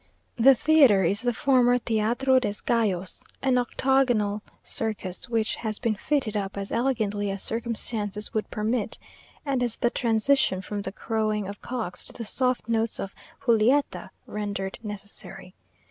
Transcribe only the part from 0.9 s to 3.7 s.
is the former Teatro des Gallos, an